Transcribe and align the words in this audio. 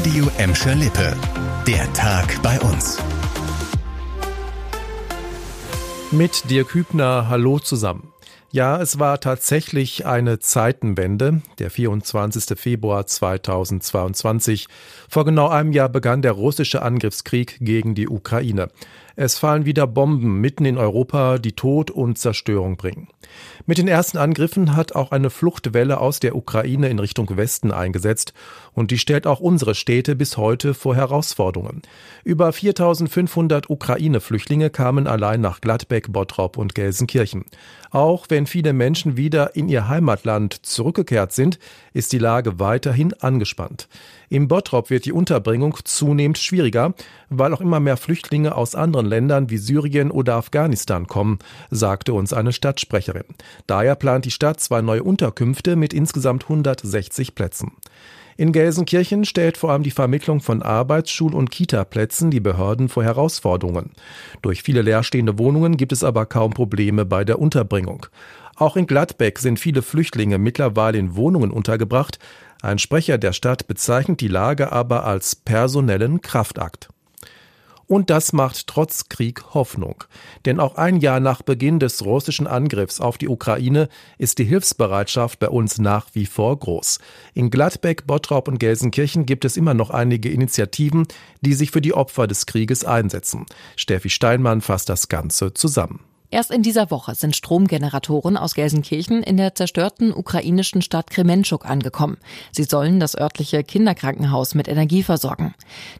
Radio 0.00 0.30
Emscher 0.38 0.74
Lippe. 0.76 1.14
Der 1.66 1.92
Tag 1.92 2.40
bei 2.42 2.58
uns. 2.60 2.96
Mit 6.10 6.48
Dirk 6.48 6.72
Hübner, 6.72 7.28
hallo 7.28 7.58
zusammen. 7.58 8.10
Ja, 8.50 8.80
es 8.80 8.98
war 8.98 9.20
tatsächlich 9.20 10.06
eine 10.06 10.38
Zeitenwende. 10.38 11.42
Der 11.58 11.70
24. 11.70 12.58
Februar 12.58 13.06
2022. 13.06 14.68
Vor 15.10 15.26
genau 15.26 15.48
einem 15.48 15.72
Jahr 15.72 15.90
begann 15.90 16.22
der 16.22 16.32
russische 16.32 16.80
Angriffskrieg 16.80 17.58
gegen 17.60 17.94
die 17.94 18.08
Ukraine. 18.08 18.70
Es 19.16 19.38
fallen 19.38 19.64
wieder 19.64 19.86
Bomben 19.86 20.40
mitten 20.40 20.64
in 20.64 20.78
Europa, 20.78 21.38
die 21.38 21.52
Tod 21.52 21.90
und 21.90 22.18
Zerstörung 22.18 22.76
bringen. 22.76 23.08
Mit 23.66 23.78
den 23.78 23.88
ersten 23.88 24.18
Angriffen 24.18 24.76
hat 24.76 24.94
auch 24.94 25.12
eine 25.12 25.30
Fluchtwelle 25.30 26.00
aus 26.00 26.20
der 26.20 26.34
Ukraine 26.36 26.88
in 26.88 26.98
Richtung 26.98 27.36
Westen 27.36 27.72
eingesetzt 27.72 28.32
und 28.72 28.90
die 28.90 28.98
stellt 28.98 29.26
auch 29.26 29.40
unsere 29.40 29.74
Städte 29.74 30.16
bis 30.16 30.36
heute 30.36 30.74
vor 30.74 30.96
Herausforderungen. 30.96 31.82
Über 32.24 32.52
4500 32.52 33.70
Ukraine-Flüchtlinge 33.70 34.70
kamen 34.70 35.06
allein 35.06 35.40
nach 35.40 35.60
Gladbeck, 35.60 36.12
Bottrop 36.12 36.56
und 36.56 36.74
Gelsenkirchen. 36.74 37.44
Auch 37.90 38.26
wenn 38.28 38.46
viele 38.46 38.72
Menschen 38.72 39.16
wieder 39.16 39.56
in 39.56 39.68
ihr 39.68 39.88
Heimatland 39.88 40.64
zurückgekehrt 40.64 41.32
sind, 41.32 41.58
ist 41.92 42.12
die 42.12 42.18
Lage 42.18 42.58
weiterhin 42.58 43.12
angespannt. 43.14 43.88
Im 44.32 44.46
Bottrop 44.46 44.90
wird 44.90 45.06
die 45.06 45.12
Unterbringung 45.12 45.76
zunehmend 45.82 46.38
schwieriger, 46.38 46.94
weil 47.30 47.52
auch 47.52 47.60
immer 47.60 47.80
mehr 47.80 47.96
Flüchtlinge 47.96 48.54
aus 48.54 48.76
anderen 48.76 49.06
Ländern 49.06 49.50
wie 49.50 49.56
Syrien 49.56 50.12
oder 50.12 50.36
Afghanistan 50.36 51.08
kommen, 51.08 51.40
sagte 51.70 52.12
uns 52.12 52.32
eine 52.32 52.52
Stadtsprecherin. 52.52 53.24
Daher 53.66 53.96
plant 53.96 54.26
die 54.26 54.30
Stadt 54.30 54.60
zwei 54.60 54.82
neue 54.82 55.02
Unterkünfte 55.02 55.74
mit 55.74 55.92
insgesamt 55.92 56.44
160 56.44 57.34
Plätzen. 57.34 57.72
In 58.36 58.52
Gelsenkirchen 58.52 59.24
stellt 59.24 59.56
vor 59.56 59.72
allem 59.72 59.82
die 59.82 59.90
Vermittlung 59.90 60.38
von 60.38 60.62
Arbeits-, 60.62 61.10
Schul- 61.10 61.34
und 61.34 61.50
Kita-Plätzen 61.50 62.30
die 62.30 62.38
Behörden 62.38 62.88
vor 62.88 63.02
Herausforderungen. 63.02 63.90
Durch 64.42 64.62
viele 64.62 64.82
leerstehende 64.82 65.40
Wohnungen 65.40 65.76
gibt 65.76 65.90
es 65.90 66.04
aber 66.04 66.24
kaum 66.24 66.52
Probleme 66.52 67.04
bei 67.04 67.24
der 67.24 67.40
Unterbringung. 67.40 68.06
Auch 68.60 68.76
in 68.76 68.86
Gladbeck 68.86 69.38
sind 69.38 69.58
viele 69.58 69.80
Flüchtlinge 69.80 70.38
mittlerweile 70.38 70.98
in 70.98 71.16
Wohnungen 71.16 71.50
untergebracht. 71.50 72.18
Ein 72.62 72.78
Sprecher 72.78 73.16
der 73.16 73.32
Stadt 73.32 73.66
bezeichnet 73.68 74.20
die 74.20 74.28
Lage 74.28 74.70
aber 74.70 75.04
als 75.04 75.34
personellen 75.34 76.20
Kraftakt. 76.20 76.88
Und 77.86 78.08
das 78.08 78.32
macht 78.32 78.68
trotz 78.68 79.08
Krieg 79.08 79.52
Hoffnung. 79.52 80.04
Denn 80.44 80.60
auch 80.60 80.76
ein 80.76 80.98
Jahr 80.98 81.18
nach 81.18 81.42
Beginn 81.42 81.80
des 81.80 82.04
russischen 82.04 82.46
Angriffs 82.46 83.00
auf 83.00 83.18
die 83.18 83.26
Ukraine 83.26 83.88
ist 84.16 84.38
die 84.38 84.44
Hilfsbereitschaft 84.44 85.40
bei 85.40 85.48
uns 85.48 85.78
nach 85.78 86.06
wie 86.12 86.26
vor 86.26 86.56
groß. 86.56 87.00
In 87.34 87.50
Gladbeck, 87.50 88.06
Bottrop 88.06 88.46
und 88.46 88.60
Gelsenkirchen 88.60 89.26
gibt 89.26 89.44
es 89.44 89.56
immer 89.56 89.74
noch 89.74 89.90
einige 89.90 90.30
Initiativen, 90.30 91.08
die 91.40 91.54
sich 91.54 91.72
für 91.72 91.80
die 91.80 91.94
Opfer 91.94 92.28
des 92.28 92.46
Krieges 92.46 92.84
einsetzen. 92.84 93.46
Steffi 93.74 94.08
Steinmann 94.08 94.60
fasst 94.60 94.88
das 94.88 95.08
Ganze 95.08 95.52
zusammen. 95.52 95.98
Erst 96.32 96.52
in 96.52 96.62
dieser 96.62 96.92
Woche 96.92 97.16
sind 97.16 97.34
Stromgeneratoren 97.34 98.36
aus 98.36 98.54
Gelsenkirchen 98.54 99.24
in 99.24 99.36
der 99.36 99.56
zerstörten 99.56 100.14
ukrainischen 100.14 100.80
Stadt 100.80 101.10
Kremenschuk 101.10 101.64
angekommen. 101.68 102.18
Sie 102.52 102.62
sollen 102.62 103.00
das 103.00 103.18
örtliche 103.18 103.64
Kinderkrankenhaus 103.64 104.54
mit 104.54 104.68
Energie 104.68 105.02
versorgen. 105.02 105.54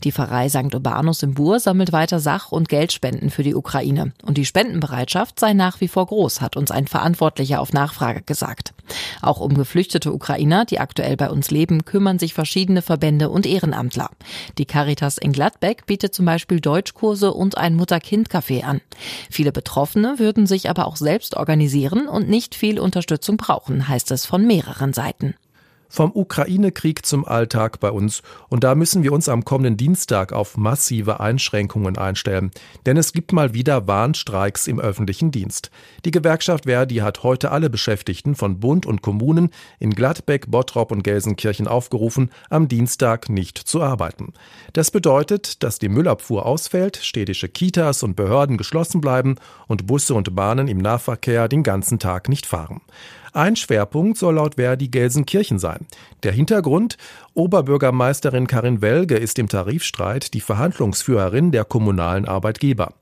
Die 0.04 0.12
Pfarrei 0.12 0.48
St. 0.48 0.72
Urbanus 0.72 1.24
im 1.24 1.34
Bur 1.34 1.58
sammelt 1.58 1.90
weiter 1.90 2.20
Sach- 2.20 2.52
und 2.52 2.68
Geldspenden 2.68 3.30
für 3.30 3.42
die 3.42 3.56
Ukraine. 3.56 4.12
Und 4.22 4.38
die 4.38 4.46
Spendenbereitschaft 4.46 5.40
sei 5.40 5.52
nach 5.52 5.80
wie 5.80 5.88
vor 5.88 6.06
groß, 6.06 6.40
hat 6.40 6.56
uns 6.56 6.70
ein 6.70 6.86
Verantwortlicher 6.86 7.60
auf 7.60 7.72
Nachfrage 7.72 8.22
gesagt. 8.22 8.72
Auch 9.22 9.40
um 9.40 9.54
geflüchtete 9.54 10.12
Ukrainer, 10.12 10.64
die 10.64 10.80
aktuell 10.80 11.16
bei 11.16 11.30
uns 11.30 11.50
leben, 11.50 11.84
kümmern 11.84 12.18
sich 12.18 12.34
verschiedene 12.34 12.82
Verbände 12.82 13.30
und 13.30 13.46
Ehrenamtler. 13.46 14.10
Die 14.58 14.66
Caritas 14.66 15.18
in 15.18 15.32
Gladbeck 15.32 15.86
bietet 15.86 16.14
zum 16.14 16.24
Beispiel 16.26 16.60
Deutschkurse 16.60 17.32
und 17.32 17.58
ein 17.58 17.74
Mutter-Kind-Café 17.74 18.64
an. 18.64 18.80
Viele 19.30 19.52
Betroffene 19.52 20.18
würden 20.18 20.46
sich 20.46 20.70
aber 20.70 20.86
auch 20.86 20.96
selbst 20.96 21.36
organisieren 21.36 22.08
und 22.08 22.28
nicht 22.28 22.54
viel 22.54 22.80
Unterstützung 22.80 23.36
brauchen, 23.36 23.88
heißt 23.88 24.10
es 24.10 24.26
von 24.26 24.46
mehreren 24.46 24.92
Seiten. 24.92 25.34
Vom 25.90 26.12
Ukraine-Krieg 26.14 27.04
zum 27.04 27.26
Alltag 27.26 27.80
bei 27.80 27.90
uns. 27.90 28.22
Und 28.48 28.62
da 28.62 28.76
müssen 28.76 29.02
wir 29.02 29.12
uns 29.12 29.28
am 29.28 29.44
kommenden 29.44 29.76
Dienstag 29.76 30.32
auf 30.32 30.56
massive 30.56 31.18
Einschränkungen 31.18 31.98
einstellen. 31.98 32.52
Denn 32.86 32.96
es 32.96 33.12
gibt 33.12 33.32
mal 33.32 33.54
wieder 33.54 33.88
Warnstreiks 33.88 34.68
im 34.68 34.78
öffentlichen 34.78 35.32
Dienst. 35.32 35.72
Die 36.04 36.12
Gewerkschaft 36.12 36.66
Verdi 36.66 36.96
hat 36.96 37.24
heute 37.24 37.50
alle 37.50 37.68
Beschäftigten 37.68 38.36
von 38.36 38.60
Bund 38.60 38.86
und 38.86 39.02
Kommunen 39.02 39.50
in 39.80 39.90
Gladbeck, 39.90 40.48
Bottrop 40.48 40.92
und 40.92 41.02
Gelsenkirchen 41.02 41.66
aufgerufen, 41.66 42.30
am 42.50 42.68
Dienstag 42.68 43.28
nicht 43.28 43.58
zu 43.58 43.82
arbeiten. 43.82 44.32
Das 44.72 44.92
bedeutet, 44.92 45.64
dass 45.64 45.80
die 45.80 45.88
Müllabfuhr 45.88 46.46
ausfällt, 46.46 46.98
städtische 46.98 47.48
Kitas 47.48 48.04
und 48.04 48.14
Behörden 48.14 48.56
geschlossen 48.58 49.00
bleiben 49.00 49.34
und 49.66 49.88
Busse 49.88 50.14
und 50.14 50.36
Bahnen 50.36 50.68
im 50.68 50.78
Nahverkehr 50.78 51.48
den 51.48 51.64
ganzen 51.64 51.98
Tag 51.98 52.28
nicht 52.28 52.46
fahren. 52.46 52.80
Ein 53.32 53.56
Schwerpunkt 53.56 54.18
soll 54.18 54.34
laut 54.34 54.56
Verdi 54.56 54.88
Gelsenkirchen 54.88 55.58
sein. 55.58 55.79
Der 56.22 56.32
Hintergrund? 56.32 56.96
Oberbürgermeisterin 57.34 58.46
Karin 58.46 58.82
Welge 58.82 59.16
ist 59.16 59.38
im 59.38 59.48
Tarifstreit 59.48 60.34
die 60.34 60.40
Verhandlungsführerin 60.40 61.52
der 61.52 61.64
kommunalen 61.64 62.26
Arbeitgeber. 62.26 62.94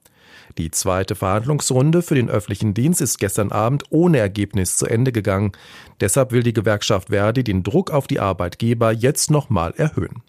Die 0.56 0.70
zweite 0.70 1.14
Verhandlungsrunde 1.14 2.02
für 2.02 2.14
den 2.14 2.28
öffentlichen 2.28 2.74
Dienst 2.74 3.00
ist 3.00 3.18
gestern 3.18 3.52
Abend 3.52 3.84
ohne 3.90 4.18
Ergebnis 4.18 4.76
zu 4.76 4.86
Ende 4.86 5.12
gegangen. 5.12 5.52
Deshalb 6.00 6.32
will 6.32 6.42
die 6.42 6.52
Gewerkschaft 6.52 7.10
Verdi 7.10 7.44
den 7.44 7.62
Druck 7.62 7.90
auf 7.90 8.06
die 8.06 8.18
Arbeitgeber 8.18 8.92
jetzt 8.92 9.30
nochmal 9.30 9.72
erhöhen. 9.76 10.22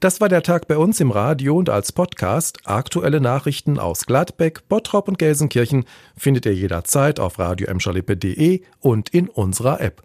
Das 0.00 0.20
war 0.20 0.28
der 0.28 0.42
Tag 0.42 0.68
bei 0.68 0.76
uns 0.76 1.00
im 1.00 1.10
Radio 1.10 1.56
und 1.56 1.70
als 1.70 1.92
Podcast. 1.92 2.58
Aktuelle 2.64 3.20
Nachrichten 3.20 3.78
aus 3.78 4.06
Gladbeck, 4.06 4.68
Bottrop 4.68 5.08
und 5.08 5.18
Gelsenkirchen 5.18 5.84
findet 6.16 6.44
ihr 6.46 6.54
jederzeit 6.54 7.20
auf 7.20 7.38
radio 7.38 7.68
und 8.80 9.08
in 9.08 9.28
unserer 9.28 9.80
App. 9.80 10.02